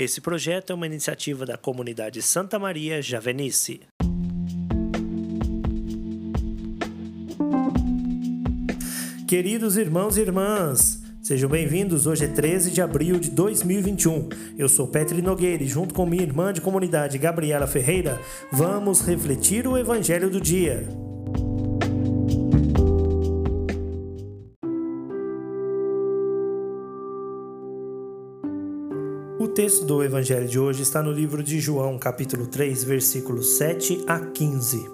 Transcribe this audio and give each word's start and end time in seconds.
Esse 0.00 0.18
projeto 0.22 0.70
é 0.70 0.74
uma 0.74 0.86
iniciativa 0.86 1.44
da 1.44 1.58
comunidade 1.58 2.22
Santa 2.22 2.58
Maria 2.58 3.02
Javenice. 3.02 3.82
Queridos 9.28 9.76
irmãos 9.76 10.16
e 10.16 10.22
irmãs, 10.22 11.02
sejam 11.20 11.50
bem-vindos. 11.50 12.06
Hoje 12.06 12.24
é 12.24 12.28
13 12.28 12.70
de 12.70 12.80
abril 12.80 13.20
de 13.20 13.28
2021. 13.30 14.30
Eu 14.56 14.70
sou 14.70 14.88
Petri 14.88 15.20
Nogueira 15.20 15.62
e, 15.62 15.68
junto 15.68 15.92
com 15.92 16.06
minha 16.06 16.22
irmã 16.22 16.50
de 16.50 16.62
comunidade 16.62 17.18
Gabriela 17.18 17.66
Ferreira, 17.66 18.18
vamos 18.50 19.02
refletir 19.02 19.66
o 19.66 19.76
Evangelho 19.76 20.30
do 20.30 20.40
dia. 20.40 21.09
Texto 29.60 29.84
do 29.84 30.02
Evangelho 30.02 30.48
de 30.48 30.58
hoje 30.58 30.80
está 30.80 31.02
no 31.02 31.12
livro 31.12 31.42
de 31.42 31.60
João, 31.60 31.98
capítulo 31.98 32.46
3, 32.46 32.82
versículos 32.82 33.58
7 33.58 34.04
a 34.06 34.18
15. 34.18 34.90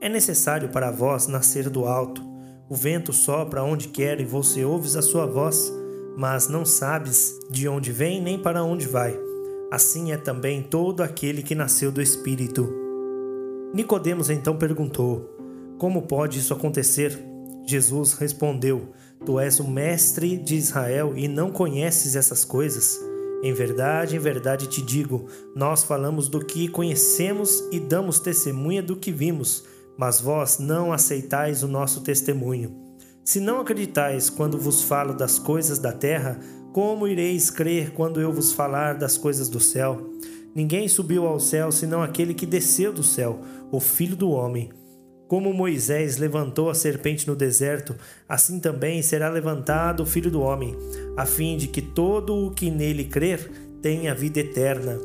É 0.00 0.08
necessário 0.08 0.70
para 0.70 0.90
vós 0.90 1.28
nascer 1.28 1.70
do 1.70 1.84
alto. 1.84 2.20
O 2.68 2.74
vento 2.74 3.12
sopra 3.12 3.62
onde 3.62 3.86
quer 3.86 4.20
e 4.20 4.24
você 4.24 4.64
ouves 4.64 4.96
a 4.96 5.02
sua 5.02 5.24
voz, 5.24 5.72
mas 6.16 6.48
não 6.48 6.64
sabes 6.64 7.32
de 7.48 7.68
onde 7.68 7.92
vem 7.92 8.20
nem 8.20 8.42
para 8.42 8.64
onde 8.64 8.88
vai. 8.88 9.16
Assim 9.70 10.10
é 10.10 10.16
também 10.16 10.64
todo 10.64 11.00
aquele 11.00 11.40
que 11.40 11.54
nasceu 11.54 11.92
do 11.92 12.02
Espírito. 12.02 12.68
Nicodemos 13.72 14.30
então 14.30 14.56
perguntou: 14.56 15.30
Como 15.78 16.02
pode 16.02 16.40
isso 16.40 16.52
acontecer? 16.52 17.16
Jesus 17.64 18.14
respondeu: 18.14 18.88
Tu 19.24 19.38
és 19.38 19.60
o 19.60 19.68
mestre 19.68 20.36
de 20.36 20.56
Israel 20.56 21.12
e 21.14 21.28
não 21.28 21.52
conheces 21.52 22.16
essas 22.16 22.44
coisas? 22.44 23.08
Em 23.42 23.52
verdade, 23.52 24.16
em 24.16 24.18
verdade 24.18 24.66
te 24.66 24.82
digo: 24.82 25.26
nós 25.54 25.82
falamos 25.82 26.28
do 26.28 26.44
que 26.44 26.68
conhecemos 26.68 27.64
e 27.72 27.80
damos 27.80 28.20
testemunha 28.20 28.82
do 28.82 28.96
que 28.96 29.10
vimos, 29.10 29.64
mas 29.96 30.20
vós 30.20 30.58
não 30.58 30.92
aceitais 30.92 31.62
o 31.62 31.68
nosso 31.68 32.02
testemunho. 32.02 32.76
Se 33.24 33.40
não 33.40 33.60
acreditais 33.60 34.28
quando 34.28 34.58
vos 34.58 34.82
falo 34.82 35.14
das 35.14 35.38
coisas 35.38 35.78
da 35.78 35.92
terra, 35.92 36.40
como 36.72 37.08
ireis 37.08 37.50
crer 37.50 37.92
quando 37.92 38.20
eu 38.20 38.32
vos 38.32 38.52
falar 38.52 38.94
das 38.94 39.16
coisas 39.16 39.48
do 39.48 39.60
céu? 39.60 40.10
Ninguém 40.54 40.88
subiu 40.88 41.26
ao 41.26 41.38
céu 41.38 41.70
senão 41.70 42.02
aquele 42.02 42.34
que 42.34 42.46
desceu 42.46 42.92
do 42.92 43.02
céu, 43.02 43.40
o 43.70 43.80
Filho 43.80 44.16
do 44.16 44.30
Homem. 44.30 44.70
Como 45.30 45.54
Moisés 45.54 46.16
levantou 46.16 46.68
a 46.68 46.74
serpente 46.74 47.24
no 47.24 47.36
deserto, 47.36 47.94
assim 48.28 48.58
também 48.58 49.00
será 49.00 49.28
levantado 49.28 50.02
o 50.02 50.06
Filho 50.06 50.28
do 50.28 50.40
Homem, 50.40 50.76
a 51.16 51.24
fim 51.24 51.56
de 51.56 51.68
que 51.68 51.80
todo 51.80 52.34
o 52.34 52.50
que 52.50 52.68
nele 52.68 53.04
crer 53.04 53.48
tenha 53.80 54.12
vida 54.12 54.40
eterna. 54.40 54.98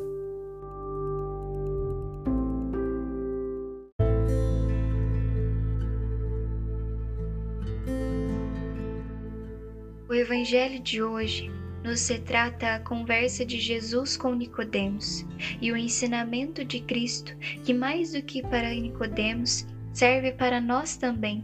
O 10.08 10.12
Evangelho 10.12 10.82
de 10.82 11.00
hoje 11.04 11.48
nos 11.84 12.08
retrata 12.08 12.74
a 12.74 12.80
conversa 12.80 13.46
de 13.46 13.60
Jesus 13.60 14.16
com 14.16 14.34
Nicodemos 14.34 15.24
e 15.62 15.70
o 15.70 15.76
ensinamento 15.76 16.64
de 16.64 16.80
Cristo, 16.80 17.32
que 17.64 17.72
mais 17.72 18.10
do 18.10 18.20
que 18.20 18.42
para 18.42 18.74
Nicodemos 18.74 19.64
serve 19.96 20.30
para 20.32 20.60
nós 20.60 20.98
também, 20.98 21.42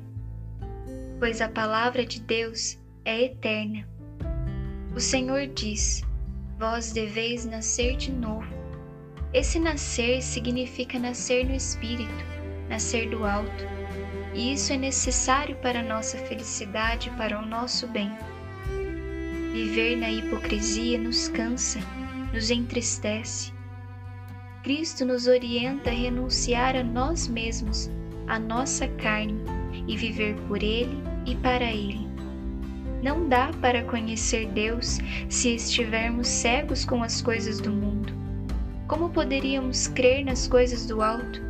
pois 1.19 1.41
a 1.41 1.49
palavra 1.49 2.05
de 2.05 2.21
Deus 2.21 2.79
é 3.03 3.23
eterna. 3.23 3.89
O 4.95 5.01
Senhor 5.01 5.47
diz: 5.47 6.03
Vós 6.59 6.93
deveis 6.93 7.47
nascer 7.47 7.97
de 7.97 8.13
novo. 8.13 8.47
Esse 9.33 9.59
nascer 9.59 10.21
significa 10.21 10.99
nascer 10.99 11.47
no 11.47 11.55
espírito, 11.55 12.13
nascer 12.69 13.09
do 13.09 13.25
alto. 13.25 13.65
E 14.35 14.53
isso 14.53 14.71
é 14.75 14.77
necessário 14.77 15.57
para 15.63 15.81
a 15.81 15.83
nossa 15.83 16.19
felicidade 16.19 17.09
e 17.09 17.13
para 17.13 17.41
o 17.41 17.47
nosso 17.47 17.87
bem. 17.87 18.13
Viver 19.55 19.97
na 19.97 20.11
hipocrisia 20.11 20.99
nos 20.99 21.27
cansa, 21.27 21.79
nos 22.35 22.51
entristece. 22.51 23.51
Cristo 24.63 25.07
nos 25.07 25.27
orienta 25.27 25.89
a 25.89 25.95
renunciar 25.95 26.77
a 26.77 26.85
nós 26.85 27.27
mesmos 27.27 27.91
a 28.27 28.39
nossa 28.39 28.87
carne 28.89 29.41
e 29.87 29.97
viver 29.97 30.35
por 30.49 30.63
Ele 30.63 31.03
e 31.27 31.35
para 31.37 31.65
Ele. 31.65 32.07
Não 33.03 33.29
dá 33.29 33.51
para 33.61 33.83
conhecer 33.83 34.47
Deus 34.49 34.99
se 35.29 35.55
estivermos 35.55 36.29
cegos 36.29 36.85
com 36.85 37.03
as 37.03 37.21
coisas 37.21 37.61
do 37.61 37.71
mundo. 37.71 38.13
Como 38.87 39.11
poderíamos 39.11 39.89
crer 39.89 40.25
nas 40.25 40.47
coisas 40.47 40.87
do 40.87 41.03
alto, 41.03 41.41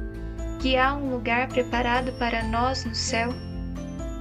que 0.60 0.77
há 0.77 0.94
um 0.94 1.10
lugar 1.10 1.49
preparado 1.49 2.12
para 2.12 2.43
nós 2.44 2.84
no 2.84 2.94
céu? 2.94 3.31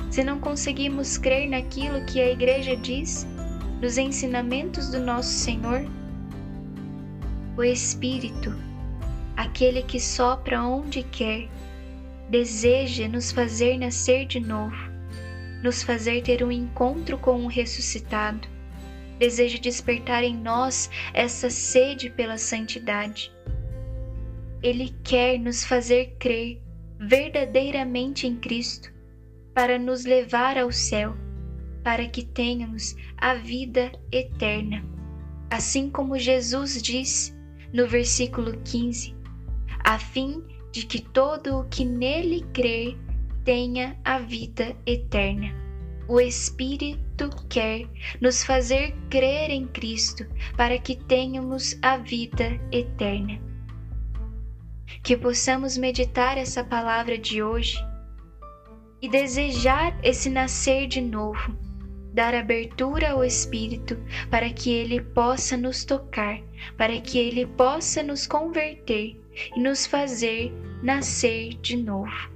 Se 0.09 0.23
não 0.23 0.39
conseguimos 0.39 1.17
crer 1.17 1.47
naquilo 1.47 2.03
que 2.05 2.19
a 2.19 2.31
Igreja 2.31 2.75
diz, 2.75 3.25
nos 3.81 3.97
ensinamentos 3.97 4.89
do 4.89 4.99
nosso 4.99 5.29
Senhor? 5.29 5.85
O 7.55 7.63
Espírito, 7.63 8.53
aquele 9.37 9.83
que 9.83 9.99
sopra 9.99 10.61
onde 10.61 11.03
quer, 11.03 11.47
deseja 12.31 13.09
nos 13.09 13.29
fazer 13.29 13.77
nascer 13.77 14.25
de 14.25 14.39
novo, 14.39 14.89
nos 15.61 15.83
fazer 15.83 16.23
ter 16.23 16.41
um 16.41 16.51
encontro 16.51 17.17
com 17.17 17.43
o 17.43 17.47
ressuscitado, 17.47 18.47
deseja 19.19 19.59
despertar 19.59 20.23
em 20.23 20.35
nós 20.35 20.89
essa 21.13 21.49
sede 21.49 22.09
pela 22.09 22.37
santidade. 22.37 23.33
Ele 24.63 24.95
quer 25.03 25.37
nos 25.37 25.65
fazer 25.65 26.15
crer 26.17 26.61
verdadeiramente 26.97 28.25
em 28.25 28.37
Cristo, 28.37 28.89
para 29.53 29.77
nos 29.77 30.05
levar 30.05 30.57
ao 30.57 30.71
céu, 30.71 31.13
para 31.83 32.07
que 32.07 32.23
tenhamos 32.23 32.95
a 33.17 33.33
vida 33.33 33.91
eterna. 34.09 34.85
Assim 35.49 35.89
como 35.89 36.17
Jesus 36.17 36.81
diz 36.81 37.37
no 37.73 37.87
versículo 37.87 38.57
15, 38.63 39.13
a 39.83 39.99
fim 39.99 40.41
de 40.71 40.85
que 40.85 41.01
todo 41.01 41.59
o 41.59 41.65
que 41.65 41.83
nele 41.83 42.45
crer 42.53 42.97
tenha 43.43 43.97
a 44.03 44.19
vida 44.19 44.75
eterna. 44.85 45.53
O 46.07 46.19
Espírito 46.19 47.29
quer 47.49 47.87
nos 48.19 48.43
fazer 48.43 48.93
crer 49.09 49.49
em 49.49 49.67
Cristo 49.67 50.25
para 50.57 50.77
que 50.77 50.95
tenhamos 50.95 51.77
a 51.81 51.97
vida 51.97 52.59
eterna. 52.71 53.39
Que 55.03 55.15
possamos 55.15 55.77
meditar 55.77 56.37
essa 56.37 56.63
palavra 56.63 57.17
de 57.17 57.41
hoje 57.41 57.77
e 59.01 59.09
desejar 59.09 59.97
esse 60.03 60.29
nascer 60.29 60.87
de 60.87 61.01
novo, 61.01 61.57
dar 62.13 62.35
abertura 62.35 63.11
ao 63.11 63.23
Espírito 63.23 63.97
para 64.29 64.49
que 64.51 64.69
ele 64.69 65.01
possa 65.01 65.55
nos 65.55 65.85
tocar, 65.85 66.39
para 66.77 66.99
que 66.99 67.17
ele 67.17 67.45
possa 67.45 68.03
nos 68.03 68.27
converter 68.27 69.20
e 69.55 69.59
nos 69.59 69.85
fazer 69.85 70.51
nascer 70.81 71.55
de 71.61 71.77
novo. 71.77 72.31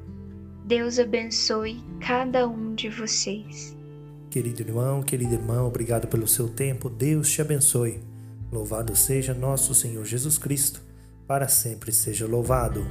Deus 0.66 0.98
abençoe 0.98 1.82
cada 2.00 2.48
um 2.48 2.74
de 2.74 2.90
vocês. 2.90 3.76
Querido 4.30 4.62
irmão, 4.62 5.02
querida 5.02 5.36
irmã, 5.36 5.64
obrigado 5.64 6.08
pelo 6.08 6.28
seu 6.28 6.50
tempo. 6.50 6.90
Deus 6.90 7.32
te 7.32 7.42
abençoe. 7.42 8.02
Louvado 8.52 8.96
seja 8.96 9.34
nosso 9.34 9.74
Senhor 9.74 10.04
Jesus 10.06 10.38
Cristo, 10.38 10.82
para 11.28 11.48
sempre 11.48 11.92
seja 11.92 12.28
louvado. 12.28 12.86